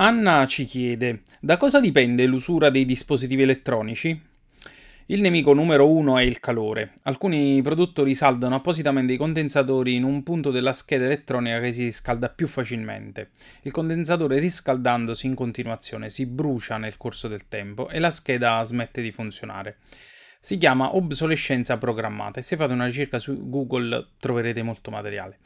Anna 0.00 0.46
ci 0.46 0.64
chiede: 0.64 1.22
da 1.40 1.56
cosa 1.56 1.80
dipende 1.80 2.24
l'usura 2.24 2.70
dei 2.70 2.84
dispositivi 2.86 3.42
elettronici? 3.42 4.22
Il 5.06 5.20
nemico 5.20 5.52
numero 5.52 5.90
uno 5.90 6.18
è 6.18 6.22
il 6.22 6.38
calore. 6.38 6.92
Alcuni 7.02 7.60
produttori 7.62 8.14
saldano 8.14 8.54
appositamente 8.54 9.14
i 9.14 9.16
condensatori 9.16 9.96
in 9.96 10.04
un 10.04 10.22
punto 10.22 10.52
della 10.52 10.72
scheda 10.72 11.06
elettronica 11.06 11.58
che 11.58 11.72
si 11.72 11.82
riscalda 11.82 12.28
più 12.28 12.46
facilmente. 12.46 13.30
Il 13.62 13.72
condensatore 13.72 14.38
riscaldandosi 14.38 15.26
in 15.26 15.34
continuazione 15.34 16.10
si 16.10 16.26
brucia 16.26 16.76
nel 16.76 16.96
corso 16.96 17.26
del 17.26 17.48
tempo 17.48 17.88
e 17.88 17.98
la 17.98 18.12
scheda 18.12 18.62
smette 18.62 19.02
di 19.02 19.10
funzionare. 19.10 19.78
Si 20.40 20.56
chiama 20.56 20.94
obsolescenza 20.94 21.78
programmata 21.78 22.38
e 22.38 22.44
se 22.44 22.56
fate 22.56 22.72
una 22.72 22.86
ricerca 22.86 23.18
su 23.18 23.48
Google 23.48 24.10
troverete 24.20 24.62
molto 24.62 24.92
materiale. 24.92 25.38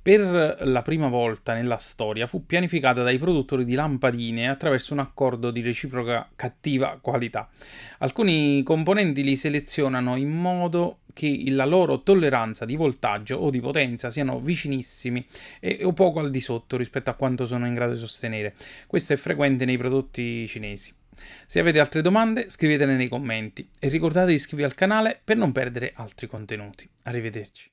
Per 0.00 0.62
la 0.62 0.80
prima 0.80 1.08
volta 1.08 1.52
nella 1.52 1.76
storia 1.76 2.26
fu 2.26 2.46
pianificata 2.46 3.02
dai 3.02 3.18
produttori 3.18 3.66
di 3.66 3.74
lampadine 3.74 4.48
attraverso 4.48 4.94
un 4.94 5.00
accordo 5.00 5.50
di 5.50 5.60
reciproca 5.60 6.30
cattiva 6.34 6.98
qualità. 6.98 7.50
Alcuni 7.98 8.62
componenti 8.62 9.22
li 9.22 9.36
selezionano 9.36 10.16
in 10.16 10.30
modo 10.30 11.00
che 11.12 11.44
la 11.48 11.66
loro 11.66 12.02
tolleranza 12.02 12.64
di 12.64 12.74
voltaggio 12.74 13.36
o 13.36 13.50
di 13.50 13.60
potenza 13.60 14.08
siano 14.08 14.40
vicinissimi 14.40 15.26
e, 15.60 15.80
o 15.82 15.92
poco 15.92 16.20
al 16.20 16.30
di 16.30 16.40
sotto 16.40 16.78
rispetto 16.78 17.10
a 17.10 17.14
quanto 17.14 17.44
sono 17.44 17.66
in 17.66 17.74
grado 17.74 17.92
di 17.92 17.98
sostenere. 17.98 18.54
Questo 18.86 19.12
è 19.12 19.16
frequente 19.16 19.66
nei 19.66 19.76
prodotti 19.76 20.46
cinesi. 20.46 20.97
Se 21.46 21.60
avete 21.60 21.78
altre 21.78 22.02
domande 22.02 22.50
scrivetele 22.50 22.96
nei 22.96 23.08
commenti 23.08 23.68
e 23.78 23.88
ricordate 23.88 24.28
di 24.28 24.34
iscrivervi 24.34 24.70
al 24.70 24.76
canale 24.76 25.20
per 25.22 25.36
non 25.36 25.52
perdere 25.52 25.92
altri 25.94 26.26
contenuti. 26.26 26.88
Arrivederci. 27.04 27.70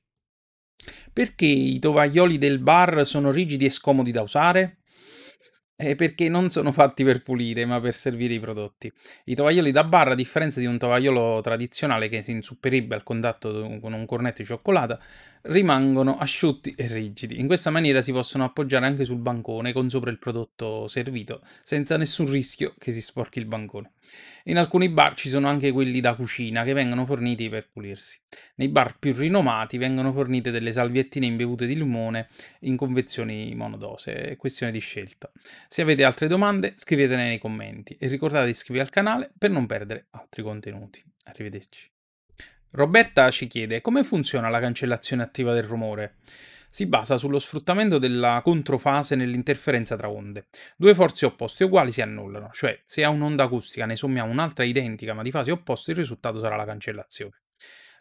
Perché 1.12 1.46
i 1.46 1.78
tovaglioli 1.78 2.38
del 2.38 2.58
bar 2.58 3.04
sono 3.06 3.30
rigidi 3.30 3.64
e 3.66 3.70
scomodi 3.70 4.10
da 4.10 4.22
usare? 4.22 4.78
È 5.78 5.94
perché 5.94 6.30
non 6.30 6.48
sono 6.48 6.72
fatti 6.72 7.04
per 7.04 7.22
pulire, 7.22 7.66
ma 7.66 7.78
per 7.80 7.92
servire 7.92 8.32
i 8.32 8.40
prodotti. 8.40 8.90
I 9.24 9.34
tovaglioli 9.34 9.72
da 9.72 9.84
bar, 9.84 10.08
a 10.08 10.14
differenza 10.14 10.58
di 10.58 10.64
un 10.64 10.78
tovagliolo 10.78 11.42
tradizionale 11.42 12.08
che 12.08 12.22
si 12.22 12.30
insupperebbe 12.30 12.94
al 12.94 13.02
contatto 13.02 13.78
con 13.80 13.92
un 13.92 14.06
cornetto 14.06 14.40
di 14.40 14.48
cioccolata, 14.48 14.98
rimangono 15.42 16.16
asciutti 16.16 16.74
e 16.76 16.86
rigidi. 16.86 17.38
In 17.38 17.46
questa 17.46 17.68
maniera 17.68 18.00
si 18.00 18.10
possono 18.12 18.44
appoggiare 18.44 18.86
anche 18.86 19.04
sul 19.04 19.18
bancone 19.18 19.74
con 19.74 19.90
sopra 19.90 20.10
il 20.10 20.18
prodotto 20.18 20.88
servito, 20.88 21.42
senza 21.62 21.98
nessun 21.98 22.30
rischio 22.30 22.74
che 22.78 22.90
si 22.90 23.02
sporchi 23.02 23.38
il 23.38 23.46
bancone. 23.46 23.92
In 24.44 24.58
alcuni 24.58 24.88
bar 24.88 25.14
ci 25.14 25.28
sono 25.28 25.48
anche 25.48 25.72
quelli 25.72 26.00
da 26.00 26.14
cucina 26.14 26.62
che 26.62 26.72
vengono 26.72 27.04
forniti 27.04 27.48
per 27.48 27.68
pulirsi. 27.68 28.20
Nei 28.56 28.68
bar 28.68 28.98
più 28.98 29.12
rinomati 29.12 29.76
vengono 29.76 30.12
fornite 30.12 30.50
delle 30.50 30.72
salviettine 30.72 31.26
imbevute 31.26 31.66
di 31.66 31.76
limone 31.76 32.28
in 32.60 32.76
confezioni 32.76 33.54
monodose, 33.54 34.14
è 34.14 34.36
questione 34.36 34.70
di 34.70 34.78
scelta. 34.78 35.30
Se 35.68 35.82
avete 35.82 36.04
altre 36.04 36.28
domande 36.28 36.74
scrivetele 36.76 37.22
nei 37.22 37.38
commenti 37.38 37.96
e 37.98 38.06
ricordate 38.08 38.44
di 38.44 38.52
iscrivervi 38.52 38.86
al 38.86 38.92
canale 38.92 39.32
per 39.36 39.50
non 39.50 39.66
perdere 39.66 40.06
altri 40.10 40.42
contenuti. 40.42 41.02
Arrivederci. 41.24 41.90
Roberta 42.72 43.30
ci 43.30 43.46
chiede 43.46 43.80
come 43.80 44.04
funziona 44.04 44.48
la 44.48 44.60
cancellazione 44.60 45.22
attiva 45.22 45.54
del 45.54 45.62
rumore. 45.64 46.16
Si 46.76 46.84
basa 46.84 47.16
sullo 47.16 47.38
sfruttamento 47.38 47.96
della 47.96 48.42
controfase 48.44 49.16
nell'interferenza 49.16 49.96
tra 49.96 50.10
onde. 50.10 50.48
Due 50.76 50.94
forze 50.94 51.24
opposte 51.24 51.64
uguali 51.64 51.90
si 51.90 52.02
annullano, 52.02 52.50
cioè 52.52 52.78
se 52.84 53.02
a 53.02 53.08
un'onda 53.08 53.44
acustica 53.44 53.86
ne 53.86 53.96
sommiamo 53.96 54.30
un'altra 54.30 54.62
identica 54.62 55.14
ma 55.14 55.22
di 55.22 55.30
fasi 55.30 55.50
opposte 55.50 55.92
il 55.92 55.96
risultato 55.96 56.38
sarà 56.38 56.54
la 56.54 56.66
cancellazione. 56.66 57.40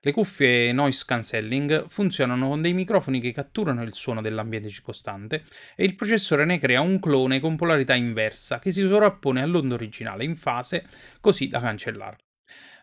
Le 0.01 0.11
cuffie 0.11 0.73
noise 0.73 1.05
cancelling 1.07 1.87
funzionano 1.87 2.49
con 2.49 2.61
dei 2.61 2.73
microfoni 2.73 3.21
che 3.21 3.31
catturano 3.31 3.81
il 3.81 3.93
suono 3.93 4.21
dell'ambiente 4.21 4.67
circostante 4.67 5.45
e 5.77 5.85
il 5.85 5.95
processore 5.95 6.43
ne 6.43 6.59
crea 6.59 6.81
un 6.81 6.99
clone 6.99 7.39
con 7.39 7.55
polarità 7.55 7.95
inversa 7.95 8.59
che 8.59 8.73
si 8.73 8.85
sovrappone 8.85 9.41
all'onda 9.41 9.75
originale 9.75 10.25
in 10.25 10.35
fase 10.35 10.85
così 11.21 11.47
da 11.47 11.61
cancellarla. 11.61 12.24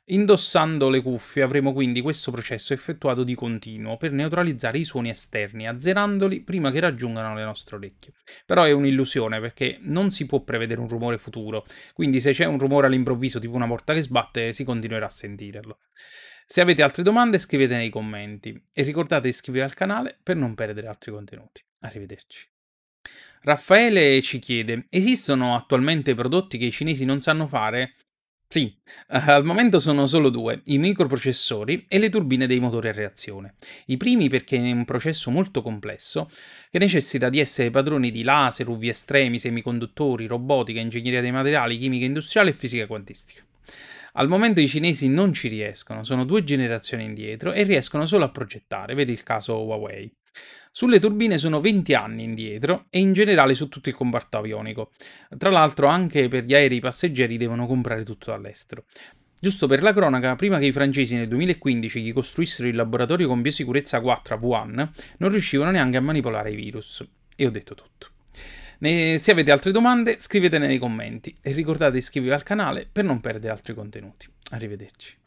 Indossando 0.07 0.91
le 0.91 1.01
cuffie 1.01 1.43
avremo 1.43 1.73
quindi 1.73 2.01
questo 2.01 2.33
processo 2.33 2.73
effettuato 2.73 3.23
di 3.23 3.37
continuo 3.37 3.97
per 3.97 4.11
neutralizzare 4.11 4.79
i 4.79 4.85
suoni 4.85 5.11
esterni, 5.11 5.69
azzerandoli 5.69 6.43
prima 6.43 6.73
che 6.73 6.81
raggiungano 6.81 7.37
le 7.37 7.45
nostre 7.45 7.77
orecchie. 7.77 8.13
Però 8.45 8.65
è 8.65 8.73
un'illusione 8.73 9.39
perché 9.39 9.79
non 9.83 10.11
si 10.11 10.27
può 10.27 10.41
prevedere 10.41 10.81
un 10.81 10.89
rumore 10.89 11.19
futuro, 11.19 11.65
quindi 11.93 12.21
se 12.21 12.33
c'è 12.33 12.47
un 12.47 12.59
rumore 12.59 12.89
all'improvviso 12.89 13.39
tipo 13.39 13.55
una 13.55 13.69
porta 13.69 13.95
che 13.95 14.03
sbatte 14.03 14.53
si 14.53 14.65
continuerà 14.65 15.07
a 15.07 15.11
sentirlo. 15.11 15.79
Se 16.47 16.61
avete 16.61 16.83
altre 16.83 17.05
domande 17.05 17.39
scrivete 17.39 17.77
nei 17.77 17.89
commenti 17.89 18.61
e 18.73 18.83
ricordate 18.83 19.23
di 19.23 19.29
iscrivervi 19.29 19.69
al 19.69 19.75
canale 19.75 20.19
per 20.21 20.35
non 20.35 20.55
perdere 20.57 20.89
altri 20.89 21.13
contenuti. 21.13 21.65
Arrivederci. 21.79 22.51
Raffaele 23.43 24.21
ci 24.21 24.41
chiede: 24.41 24.87
esistono 24.91 25.55
attualmente 25.55 26.15
prodotti 26.15 26.59
che 26.59 26.67
i 26.67 26.73
cinesi 26.73 27.05
non 27.05 27.21
sanno 27.21 27.47
fare? 27.47 27.95
Sì, 28.53 28.71
eh, 29.09 29.17
al 29.17 29.47
momento 29.47 29.79
sono 29.79 30.07
solo 30.07 30.29
due, 30.29 30.61
i 30.65 30.77
microprocessori 30.77 31.87
e 31.89 31.99
le 31.99 32.11
turbine 32.11 32.47
dei 32.47 32.61
motori 32.61 32.89
a 32.89 32.93
reazione. 32.93 33.55
I 33.87 33.97
primi 33.97 34.29
perché 34.29 34.59
è 34.59 34.73
un 34.73 34.85
processo 34.85 35.31
molto 35.31 35.63
complesso 35.63 36.29
che 36.71 36.79
necessita 36.79 37.31
di 37.31 37.41
essere 37.41 37.71
padroni 37.71 38.11
di 38.11 38.23
laser, 38.23 38.69
UV 38.69 38.83
estremi, 38.83 39.39
semiconduttori, 39.39 40.27
robotica, 40.27 40.81
ingegneria 40.81 41.23
dei 41.23 41.33
materiali, 41.33 41.79
chimica 41.79 42.05
industriale 42.05 42.51
e 42.51 42.53
fisica 42.53 42.87
quantistica. 42.87 43.43
Al 44.13 44.29
momento 44.29 44.61
i 44.61 44.69
cinesi 44.69 45.09
non 45.09 45.33
ci 45.33 45.49
riescono, 45.49 46.05
sono 46.05 46.27
due 46.27 46.45
generazioni 46.45 47.05
indietro 47.05 47.55
e 47.55 47.63
riescono 47.63 48.05
solo 48.05 48.25
a 48.25 48.31
progettare, 48.31 48.93
vedi 48.93 49.13
il 49.13 49.23
caso 49.23 49.65
Huawei. 49.65 50.15
Sulle 50.75 51.01
turbine 51.01 51.37
sono 51.37 51.61
20 51.61 51.95
anni 51.95 52.23
indietro 52.25 52.87
e 52.89 52.99
in 52.99 53.13
generale 53.13 53.55
su 53.55 53.69
tutto 53.69 53.91
il 53.91 53.95
comparto 53.95 54.39
avionico. 54.39 54.91
Tra 55.37 55.51
l'altro 55.51 55.87
anche 55.87 56.29
per 56.29 56.45
gli 56.45 56.55
aerei 56.55 56.81
passeggeri 56.81 57.37
devono 57.37 57.67
comprare 57.67 58.05
tutto 58.05 58.31
dall'estero. 58.31 58.85
Giusto 59.39 59.67
per 59.67 59.83
la 59.83 59.93
cronaca, 59.93 60.37
prima 60.37 60.59
che 60.59 60.67
i 60.67 60.73
francesi 60.73 61.17
nel 61.17 61.29
2015 61.29 62.01
gli 62.01 62.13
costruissero 62.13 62.69
il 62.69 62.77
laboratorio 62.77 63.27
con 63.27 63.43
biosicurezza 63.43 64.01
4 64.01 64.37
a 64.37 64.39
Wuhan, 64.39 64.91
non 65.19 65.31
riuscivano 65.31 65.73
neanche 65.73 65.97
a 65.97 66.01
manipolare 66.01 66.53
i 66.53 66.55
virus. 66.55 67.05
E 67.35 67.45
ho 67.45 67.51
detto 67.51 67.75
tutto. 67.75 68.11
se 68.79 69.31
avete 69.31 69.51
altre 69.51 69.73
domande 69.73 70.21
scrivetele 70.21 70.67
nei 70.67 70.79
commenti 70.79 71.37
e 71.43 71.53
ricordate 71.53 71.93
di 71.93 71.99
iscrivervi 71.99 72.35
al 72.35 72.45
canale 72.45 72.89
per 72.91 73.05
non 73.05 73.21
perdere 73.21 73.53
altri 73.53 73.75
contenuti. 73.75 74.27
Arrivederci. 74.53 75.22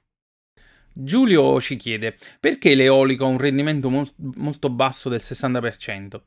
Giulio 0.98 1.60
ci 1.60 1.76
chiede 1.76 2.16
perché 2.40 2.74
l'eolico 2.74 3.26
ha 3.26 3.28
un 3.28 3.38
rendimento 3.38 3.90
mol- 3.90 4.10
molto 4.36 4.70
basso 4.70 5.10
del 5.10 5.20
60%? 5.22 6.22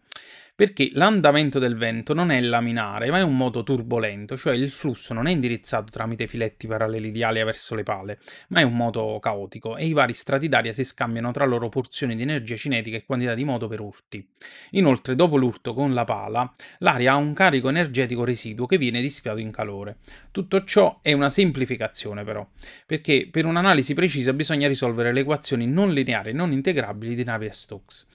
Perché 0.59 0.91
l'andamento 0.95 1.61
del 1.61 1.77
vento 1.77 2.15
non 2.15 2.33
è 2.33 2.41
laminare, 2.41 3.13
ma 3.13 3.19
è 3.19 3.23
un 3.23 3.37
moto 3.37 3.63
turbolento, 3.63 4.37
cioè 4.37 4.57
il 4.57 4.73
flusso 4.73 5.15
non 5.15 5.29
è 5.29 5.31
indirizzato 5.31 5.93
tramite 5.93 6.27
filetti 6.27 6.67
paralleli 6.67 7.13
di 7.13 7.23
alia 7.23 7.45
verso 7.45 7.77
le 7.77 7.85
pale, 7.85 8.19
ma 8.49 8.59
è 8.59 8.65
un 8.65 8.75
moto 8.75 9.21
caotico 9.23 9.77
e 9.77 9.87
i 9.87 9.93
vari 9.93 10.15
strati 10.15 10.49
d'aria 10.49 10.73
si 10.73 10.83
scambiano 10.83 11.31
tra 11.31 11.45
loro 11.45 11.69
porzioni 11.69 12.17
di 12.17 12.23
energia 12.23 12.57
cinetica 12.57 12.97
e 12.97 13.05
quantità 13.05 13.35
di 13.35 13.45
moto 13.45 13.69
per 13.69 13.81
urti. 13.81 14.29
Inoltre, 14.71 15.15
dopo 15.15 15.37
l'urto 15.37 15.75
con 15.75 15.95
la 15.95 16.03
pala, 16.03 16.53
l'aria 16.79 17.13
ha 17.13 17.17
un 17.17 17.35
carico 17.35 17.69
energetico 17.69 18.25
residuo 18.25 18.67
che 18.67 18.79
viene 18.79 19.01
dispiato 19.01 19.39
in 19.39 19.53
calore. 19.53 19.99
Tutto 20.33 20.65
ciò 20.65 20.99
è 21.03 21.13
una 21.13 21.31
semplificazione 21.31 22.25
però, 22.25 22.45
perché 22.85 23.29
per 23.31 23.45
un'analisi 23.45 23.95
precisa 23.95 24.33
bisogna 24.33 24.67
risolvere 24.67 25.13
le 25.13 25.21
equazioni 25.21 25.69
non 25.69 25.93
lineari 25.93 26.31
e 26.31 26.33
non 26.33 26.51
integrabili 26.51 27.15
di 27.15 27.23
Navier-Stokes 27.23 28.07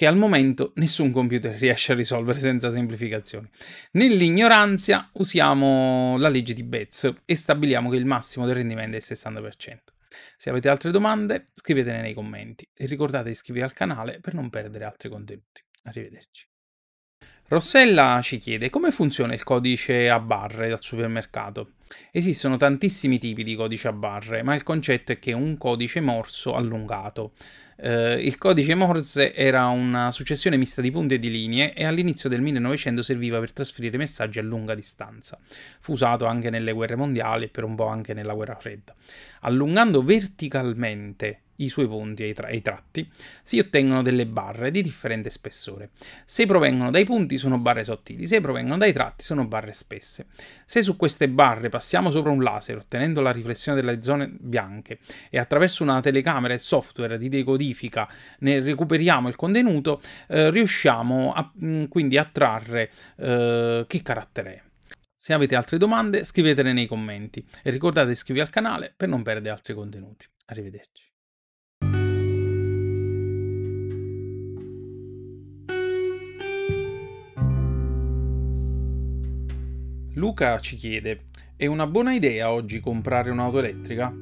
che 0.00 0.06
al 0.06 0.16
momento 0.16 0.72
nessun 0.76 1.12
computer 1.12 1.54
riesce 1.54 1.92
a 1.92 1.94
risolvere 1.94 2.40
senza 2.40 2.70
semplificazioni. 2.70 3.46
Nell'ignoranza 3.90 5.10
usiamo 5.12 6.16
la 6.16 6.30
legge 6.30 6.54
di 6.54 6.62
Betz 6.62 7.12
e 7.26 7.36
stabiliamo 7.36 7.90
che 7.90 7.96
il 7.96 8.06
massimo 8.06 8.46
del 8.46 8.54
rendimento 8.54 8.96
è 8.96 9.00
il 9.00 9.04
60%. 9.06 9.76
Se 10.38 10.48
avete 10.48 10.70
altre 10.70 10.90
domande 10.90 11.50
scrivetene 11.52 12.00
nei 12.00 12.14
commenti 12.14 12.66
e 12.74 12.86
ricordate 12.86 13.24
di 13.24 13.32
iscrivervi 13.32 13.68
al 13.68 13.74
canale 13.74 14.20
per 14.20 14.32
non 14.32 14.48
perdere 14.48 14.86
altri 14.86 15.10
contenuti. 15.10 15.62
Arrivederci. 15.82 16.48
Rossella 17.48 18.20
ci 18.22 18.38
chiede 18.38 18.70
come 18.70 18.92
funziona 18.92 19.34
il 19.34 19.42
codice 19.42 20.08
a 20.08 20.18
barre 20.18 20.70
dal 20.70 20.82
supermercato. 20.82 21.72
Esistono 22.10 22.56
tantissimi 22.56 23.18
tipi 23.18 23.42
di 23.42 23.54
codice 23.54 23.88
a 23.88 23.92
barre, 23.92 24.42
ma 24.42 24.54
il 24.54 24.62
concetto 24.62 25.12
è 25.12 25.18
che 25.18 25.32
un 25.32 25.58
codice 25.58 26.00
morso 26.00 26.54
allungato 26.54 27.32
Uh, 27.82 28.18
il 28.18 28.36
codice 28.36 28.74
Morse 28.74 29.34
era 29.34 29.68
una 29.68 30.12
successione 30.12 30.58
mista 30.58 30.82
di 30.82 30.90
punti 30.90 31.14
e 31.14 31.18
di 31.18 31.30
linee 31.30 31.72
e 31.72 31.84
all'inizio 31.84 32.28
del 32.28 32.42
1900 32.42 33.02
serviva 33.02 33.38
per 33.38 33.52
trasferire 33.52 33.96
messaggi 33.96 34.38
a 34.38 34.42
lunga 34.42 34.74
distanza. 34.74 35.38
Fu 35.80 35.92
usato 35.92 36.26
anche 36.26 36.50
nelle 36.50 36.72
guerre 36.72 36.96
mondiali 36.96 37.44
e 37.44 37.48
per 37.48 37.64
un 37.64 37.74
po' 37.74 37.86
anche 37.86 38.12
nella 38.12 38.34
guerra 38.34 38.54
fredda. 38.54 38.94
Allungando 39.40 40.02
verticalmente 40.02 41.40
i 41.62 41.68
suoi 41.68 41.86
punti 41.86 42.22
e 42.22 42.28
i, 42.28 42.34
tra- 42.34 42.50
i 42.50 42.62
tratti, 42.62 43.08
si 43.42 43.58
ottengono 43.58 44.02
delle 44.02 44.26
barre 44.26 44.70
di 44.70 44.82
differente 44.82 45.30
spessore. 45.30 45.90
Se 46.24 46.46
provengono 46.46 46.90
dai 46.90 47.04
punti 47.04 47.38
sono 47.38 47.58
barre 47.58 47.84
sottili, 47.84 48.26
se 48.26 48.40
provengono 48.40 48.78
dai 48.78 48.92
tratti 48.92 49.24
sono 49.24 49.46
barre 49.46 49.72
spesse. 49.72 50.26
Se 50.64 50.82
su 50.82 50.96
queste 50.96 51.28
barre 51.28 51.68
passiamo 51.68 52.10
sopra 52.10 52.30
un 52.30 52.42
laser 52.42 52.76
ottenendo 52.76 53.20
la 53.20 53.32
riflessione 53.32 53.80
delle 53.80 54.02
zone 54.02 54.30
bianche 54.30 54.98
e 55.30 55.38
attraverso 55.38 55.82
una 55.82 56.00
telecamera 56.00 56.54
e 56.54 56.58
software 56.58 57.18
di 57.18 57.28
decodifica 57.28 58.08
ne 58.40 58.60
recuperiamo 58.60 59.28
il 59.28 59.36
contenuto, 59.36 60.00
eh, 60.28 60.50
riusciamo 60.50 61.32
a, 61.32 61.52
mm, 61.64 61.84
quindi 61.84 62.18
a 62.18 62.24
trarre 62.24 62.90
eh, 63.16 63.84
che 63.86 64.02
carattere 64.02 64.54
è. 64.54 64.62
Se 65.14 65.34
avete 65.34 65.54
altre 65.54 65.76
domande 65.76 66.24
scrivetele 66.24 66.72
nei 66.72 66.86
commenti 66.86 67.44
e 67.62 67.70
ricordate 67.70 68.06
di 68.06 68.12
iscrivervi 68.12 68.48
al 68.48 68.52
canale 68.54 68.94
per 68.96 69.08
non 69.08 69.22
perdere 69.22 69.50
altri 69.50 69.74
contenuti. 69.74 70.26
Arrivederci. 70.46 71.09
Luca 80.20 80.60
ci 80.60 80.76
chiede, 80.76 81.28
è 81.56 81.64
una 81.64 81.86
buona 81.86 82.12
idea 82.12 82.52
oggi 82.52 82.78
comprare 82.78 83.30
un'auto 83.30 83.60
elettrica? 83.60 84.14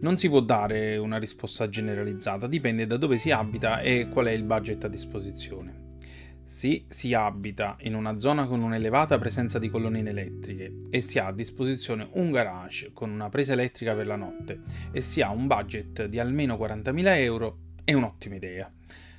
Non 0.00 0.16
si 0.16 0.28
può 0.28 0.40
dare 0.40 0.96
una 0.96 1.18
risposta 1.18 1.68
generalizzata, 1.68 2.48
dipende 2.48 2.84
da 2.88 2.96
dove 2.96 3.16
si 3.16 3.30
abita 3.30 3.78
e 3.78 4.08
qual 4.08 4.26
è 4.26 4.32
il 4.32 4.42
budget 4.42 4.82
a 4.82 4.88
disposizione. 4.88 5.98
Se 6.44 6.86
si 6.88 7.14
abita 7.14 7.76
in 7.82 7.94
una 7.94 8.18
zona 8.18 8.46
con 8.46 8.60
un'elevata 8.60 9.16
presenza 9.16 9.60
di 9.60 9.70
colonnine 9.70 10.10
elettriche 10.10 10.80
e 10.90 11.00
si 11.00 11.20
ha 11.20 11.26
a 11.26 11.32
disposizione 11.32 12.08
un 12.14 12.32
garage 12.32 12.90
con 12.92 13.08
una 13.08 13.28
presa 13.28 13.52
elettrica 13.52 13.94
per 13.94 14.08
la 14.08 14.16
notte 14.16 14.62
e 14.90 15.00
si 15.00 15.22
ha 15.22 15.30
un 15.30 15.46
budget 15.46 16.06
di 16.06 16.18
almeno 16.18 16.56
40.000 16.56 17.18
euro, 17.18 17.58
è 17.84 17.92
un'ottima 17.92 18.34
idea. 18.34 18.68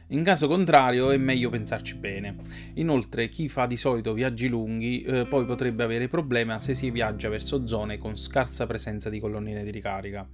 In 0.09 0.23
caso 0.23 0.47
contrario 0.47 1.09
è 1.09 1.17
meglio 1.17 1.49
pensarci 1.49 1.95
bene. 1.95 2.35
Inoltre 2.75 3.27
chi 3.27 3.49
fa 3.49 3.65
di 3.65 3.75
solito 3.75 4.13
viaggi 4.13 4.47
lunghi 4.47 5.01
eh, 5.01 5.25
poi 5.25 5.45
potrebbe 5.45 5.83
avere 5.83 6.07
problema 6.07 6.59
se 6.59 6.75
si 6.75 6.91
viaggia 6.91 7.27
verso 7.27 7.65
zone 7.65 7.97
con 7.97 8.15
scarsa 8.15 8.67
presenza 8.67 9.09
di 9.09 9.19
colonnine 9.19 9.63
di 9.63 9.71
ricarica. 9.71 10.27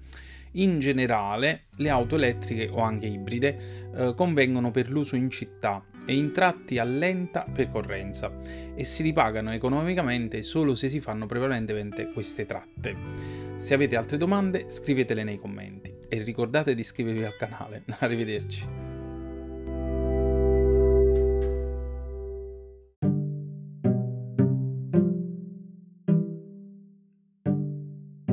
In 0.55 0.79
generale 0.79 1.67
le 1.77 1.89
auto 1.89 2.15
elettriche 2.15 2.67
o 2.69 2.81
anche 2.81 3.05
ibride 3.05 3.57
eh, 3.95 4.13
convengono 4.13 4.71
per 4.71 4.91
l'uso 4.91 5.15
in 5.15 5.29
città 5.29 5.85
e 6.05 6.15
in 6.15 6.33
tratti 6.33 6.77
a 6.77 6.83
lenta 6.83 7.45
percorrenza 7.49 8.29
e 8.75 8.83
si 8.83 9.03
ripagano 9.03 9.53
economicamente 9.53 10.43
solo 10.43 10.75
se 10.75 10.89
si 10.89 10.99
fanno 10.99 11.25
prevalentemente 11.27 12.11
queste 12.11 12.45
tratte. 12.45 12.95
Se 13.55 13.73
avete 13.73 13.95
altre 13.95 14.17
domande 14.17 14.65
scrivetele 14.67 15.23
nei 15.23 15.39
commenti 15.39 15.93
e 16.09 16.21
ricordate 16.23 16.75
di 16.75 16.81
iscrivervi 16.81 17.23
al 17.23 17.37
canale. 17.37 17.83
Arrivederci. 17.99 18.80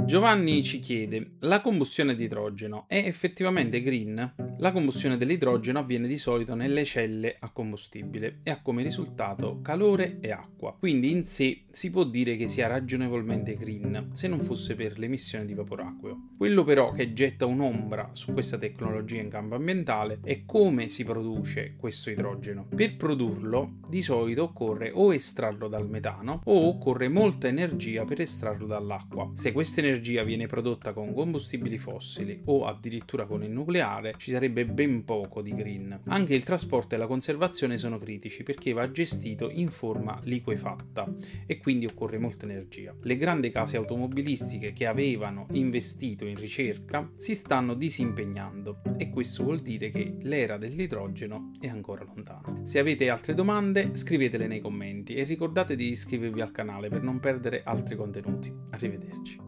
Giovanni 0.09 0.63
ci 0.63 0.79
chiede, 0.79 1.33
la 1.41 1.61
combustione 1.61 2.15
di 2.15 2.25
idrogeno 2.25 2.87
è 2.89 2.97
effettivamente 2.97 3.83
green? 3.83 4.57
La 4.57 4.73
combustione 4.73 5.19
dell'idrogeno 5.19 5.81
avviene 5.81 6.09
di 6.09 6.17
solito 6.17 6.55
nelle 6.55 6.87
celle 6.87 7.37
a 7.39 7.51
combustibile 7.51 8.39
e 8.43 8.51
ha 8.51 8.63
come 8.63 8.83
risultato 8.83 9.61
calore 9.61 10.17
e 10.21 10.31
acqua, 10.31 10.75
quindi 10.79 11.11
in 11.11 11.25
sé 11.25 11.65
si 11.71 11.91
può 11.91 12.05
dire 12.05 12.37
che 12.37 12.49
sia 12.49 12.69
ragionevolmente 12.69 13.53
green 13.53 14.09
se 14.13 14.29
non 14.29 14.41
fosse 14.41 14.75
per 14.75 14.99
l'emissione 14.99 15.45
di 15.45 15.53
vapore 15.53 15.83
acqueo. 15.83 16.31
Quello 16.39 16.65
però 16.65 16.91
che 16.91 17.13
getta 17.13 17.45
un'ombra 17.45 18.13
su 18.15 18.33
questa 18.33 18.57
tecnologia 18.57 19.21
in 19.21 19.29
campo 19.29 19.57
ambientale 19.57 20.21
è 20.25 20.47
come 20.47 20.89
si 20.89 21.05
produce 21.05 21.75
questo 21.77 22.09
idrogeno. 22.09 22.67
Per 22.75 22.97
produrlo 22.97 23.75
di 23.87 24.01
solito 24.01 24.45
occorre 24.45 24.91
o 24.91 25.13
estrarlo 25.13 25.69
dal 25.69 25.87
metano 25.87 26.41
o 26.45 26.69
occorre 26.69 27.09
molta 27.09 27.47
energia 27.47 28.07
per 28.07 28.23
estrarlo 28.23 28.67
dall'acqua. 28.67 29.31
Se 29.35 29.53
questa 29.53 29.81
energia 29.81 29.97
l'energia 29.99 30.23
viene 30.23 30.47
prodotta 30.47 30.93
con 30.93 31.13
combustibili 31.13 31.79
fossili 31.79 32.41
o 32.45 32.67
addirittura 32.67 33.27
con 33.27 33.43
il 33.43 33.51
nucleare, 33.51 34.15
ci 34.17 34.33
sarebbe 34.33 34.65
ben 34.65 35.05
poco 35.05 35.43
di 35.43 35.53
green. 35.53 36.01
Anche 36.07 36.35
il 36.35 36.45
trasporto 36.45 36.95
e 36.95 36.99
la 36.99 37.07
conservazione 37.07 37.79
sono 37.79 37.99
critici 37.99 38.43
perché 38.43 38.73
va 38.73 38.91
gestito 38.91 39.51
in 39.51 39.69
forma 39.69 40.19
liquefatta 40.23 41.13
e 41.47 41.59
quindi 41.59 41.87
occorre 41.87 42.19
molta 42.19 42.45
energia. 42.45 42.95
Le 43.03 43.17
grandi 43.17 43.51
case 43.51 43.77
automobilistiche 43.77 44.73
che 44.73 44.87
avevano 44.87 45.47
investito 45.53 46.25
in 46.25 46.37
ricerca 46.37 47.11
si 47.17 47.35
stanno 47.35 47.75
disimpegnando 47.75 48.83
e 48.97 49.11
questo 49.11 49.43
vuol 49.43 49.61
dire 49.61 49.91
che 49.91 50.17
l'era 50.21 50.57
dell'idrogeno 50.57 51.51
è 51.61 51.69
ancora 51.69 52.05
lontana. 52.05 52.63
Se 52.65 52.79
avete 52.79 53.11
altre 53.11 53.35
domande 53.35 53.91
scrivetele 53.95 54.47
nei 54.47 54.61
commenti 54.61 55.15
e 55.15 55.25
ricordate 55.25 55.75
di 55.77 55.91
iscrivervi 55.91 56.41
al 56.41 56.53
canale 56.53 56.89
per 56.89 57.03
non 57.03 57.19
perdere 57.19 57.63
altri 57.65 57.97
contenuti. 57.97 58.53
Arrivederci. 58.71 59.48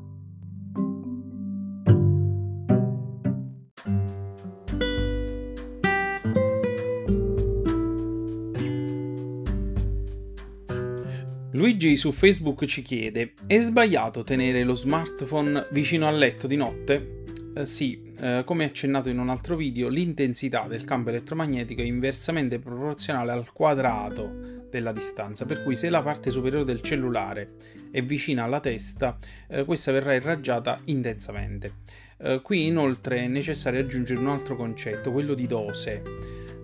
Luigi 11.80 11.96
su 11.96 12.12
Facebook 12.12 12.66
ci 12.66 12.82
chiede: 12.82 13.32
È 13.46 13.58
sbagliato 13.58 14.22
tenere 14.22 14.64
lo 14.64 14.74
smartphone 14.74 15.66
vicino 15.70 16.06
al 16.08 16.18
letto 16.18 16.46
di 16.46 16.56
notte? 16.56 17.22
Eh, 17.54 17.64
sì, 17.64 18.12
eh, 18.20 18.42
come 18.44 18.64
accennato 18.64 19.08
in 19.08 19.18
un 19.18 19.30
altro 19.30 19.56
video, 19.56 19.88
l'intensità 19.88 20.66
del 20.68 20.84
campo 20.84 21.08
elettromagnetico 21.08 21.80
è 21.80 21.86
inversamente 21.86 22.58
proporzionale 22.58 23.32
al 23.32 23.50
quadrato 23.54 24.66
della 24.68 24.92
distanza, 24.92 25.46
per 25.46 25.62
cui 25.62 25.74
se 25.74 25.88
la 25.88 26.02
parte 26.02 26.30
superiore 26.30 26.66
del 26.66 26.82
cellulare 26.82 27.52
è 27.90 28.02
vicina 28.02 28.44
alla 28.44 28.60
testa, 28.60 29.16
eh, 29.48 29.64
questa 29.64 29.90
verrà 29.90 30.12
irraggiata 30.12 30.78
intensamente. 30.84 31.76
Eh, 32.18 32.42
qui 32.42 32.66
inoltre 32.66 33.20
è 33.20 33.26
necessario 33.26 33.80
aggiungere 33.80 34.20
un 34.20 34.28
altro 34.28 34.54
concetto, 34.54 35.12
quello 35.12 35.32
di 35.32 35.46
dose 35.46 36.02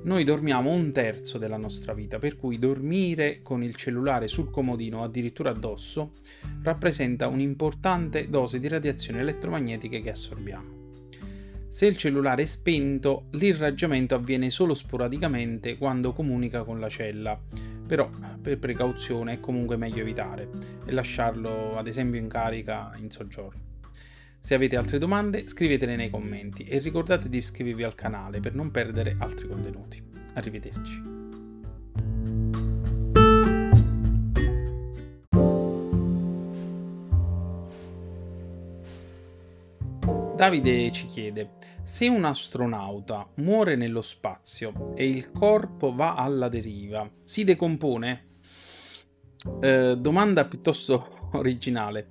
noi 0.07 0.23
dormiamo 0.23 0.71
un 0.71 0.93
terzo 0.93 1.37
della 1.37 1.57
nostra 1.57 1.93
vita, 1.93 2.19
per 2.19 2.37
cui 2.37 2.61
dormire 2.61 3.41
con 3.43 3.63
il 3.65 3.75
cellulare 3.75 4.29
sul 4.29 4.51
comodino 4.51 5.01
o 5.01 5.03
addirittura 5.03 5.51
addosso 5.51 6.13
rappresenta 6.63 7.27
un'importante 7.27 8.29
dose 8.31 8.61
di 8.61 8.69
radiazioni 8.69 9.19
elettromagnetiche 9.19 10.01
che 10.01 10.11
assorbiamo. 10.11 10.75
Se 11.69 11.87
il 11.87 11.97
cellulare 11.97 12.43
è 12.43 12.47
spento, 12.47 13.27
l'irraggiamento 13.33 14.15
avviene 14.15 14.49
solo 14.49 14.75
sporadicamente 14.75 15.77
quando 15.77 16.13
comunica 16.13 16.63
con 16.63 16.79
la 16.79 16.89
cella, 16.89 17.39
però 17.87 18.09
per 18.41 18.59
precauzione 18.59 19.35
è 19.35 19.41
comunque 19.41 19.77
meglio 19.77 20.01
evitare 20.03 20.49
e 20.85 20.93
lasciarlo 20.93 21.77
ad 21.77 21.89
esempio 21.89 22.21
in 22.21 22.29
carica 22.29 22.93
in 22.97 23.11
soggiorno. 23.11 23.76
Se 24.41 24.55
avete 24.55 24.77
altre 24.77 24.99
domande 24.99 25.49
scrivetele 25.49 25.97
nei 25.97 26.11
commenti 26.11 26.65
e 26.65 26.79
ricordate 26.79 27.29
di 27.29 27.39
iscrivervi 27.39 27.83
al 27.83 27.95
canale 27.95 28.41
per 28.41 28.55
non 28.55 28.71
perdere 28.71 29.17
altri 29.19 29.49
contenuti. 29.49 30.03
Arrivederci. 30.35 31.15
Davide 40.37 40.93
ci 40.93 41.07
chiede, 41.07 41.53
se 41.83 42.09
un 42.09 42.27
astronauta 42.27 43.27
muore 43.37 43.75
nello 43.75 44.03
spazio 44.03 44.95
e 44.95 45.09
il 45.09 45.33
corpo 45.33 45.95
va 45.95 46.15
alla 46.15 46.51
deriva, 46.51 47.11
si 47.25 47.43
decompone? 47.43 48.23
Eh, 49.63 49.97
domanda 49.97 50.45
piuttosto 50.45 51.31
originale. 51.33 52.09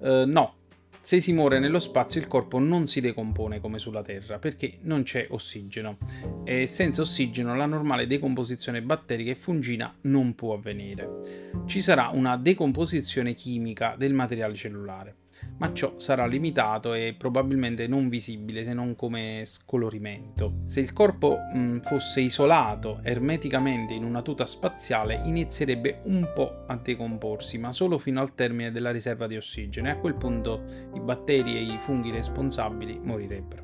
Eh, 0.00 0.24
no, 0.24 0.58
se 1.04 1.20
si 1.20 1.34
muore 1.34 1.58
nello 1.58 1.80
spazio 1.80 2.18
il 2.18 2.26
corpo 2.26 2.58
non 2.58 2.86
si 2.86 3.02
decompone 3.02 3.60
come 3.60 3.78
sulla 3.78 4.00
Terra 4.00 4.38
perché 4.38 4.78
non 4.84 5.02
c'è 5.02 5.26
ossigeno 5.28 5.98
e 6.44 6.66
senza 6.66 7.02
ossigeno 7.02 7.54
la 7.54 7.66
normale 7.66 8.06
decomposizione 8.06 8.80
batterica 8.80 9.30
e 9.30 9.34
fungina 9.34 9.94
non 10.02 10.34
può 10.34 10.54
avvenire. 10.54 11.20
Ci 11.66 11.82
sarà 11.82 12.08
una 12.08 12.38
decomposizione 12.38 13.34
chimica 13.34 13.96
del 13.98 14.14
materiale 14.14 14.54
cellulare 14.54 15.16
ma 15.58 15.72
ciò 15.72 15.94
sarà 15.98 16.26
limitato 16.26 16.94
e 16.94 17.14
probabilmente 17.16 17.86
non 17.86 18.08
visibile 18.08 18.64
se 18.64 18.72
non 18.72 18.96
come 18.96 19.42
scolorimento. 19.46 20.60
Se 20.64 20.80
il 20.80 20.92
corpo 20.92 21.38
mh, 21.52 21.58
mm, 21.58 21.78
fosse 21.80 22.20
isolato 22.20 23.00
ermeticamente 23.02 23.94
in 23.94 24.04
una 24.04 24.22
tuta 24.22 24.46
spaziale 24.46 25.20
inizierebbe 25.24 26.00
un 26.04 26.30
po' 26.34 26.64
a 26.66 26.76
decomporsi, 26.76 27.58
ma 27.58 27.72
solo 27.72 27.98
fino 27.98 28.20
al 28.20 28.34
termine 28.34 28.72
della 28.72 28.90
riserva 28.90 29.26
di 29.26 29.36
ossigeno 29.36 29.88
e 29.88 29.90
a 29.90 29.98
quel 29.98 30.14
punto 30.14 30.64
i 30.94 31.00
batteri 31.00 31.56
e 31.56 31.62
i 31.62 31.78
funghi 31.78 32.10
responsabili 32.10 32.98
morirebbero. 33.02 33.62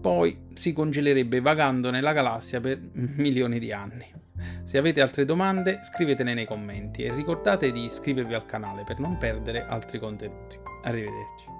Poi 0.00 0.48
si 0.52 0.72
congelerebbe 0.72 1.40
vagando 1.40 1.90
nella 1.90 2.12
galassia 2.12 2.60
per 2.60 2.78
milioni 3.16 3.58
di 3.58 3.72
anni. 3.72 4.23
Se 4.64 4.78
avete 4.78 5.00
altre 5.00 5.24
domande 5.24 5.80
scrivetele 5.82 6.34
nei 6.34 6.46
commenti 6.46 7.02
e 7.02 7.14
ricordate 7.14 7.70
di 7.70 7.84
iscrivervi 7.84 8.34
al 8.34 8.46
canale 8.46 8.84
per 8.84 8.98
non 8.98 9.18
perdere 9.18 9.64
altri 9.66 9.98
contenuti. 9.98 10.58
Arrivederci. 10.82 11.53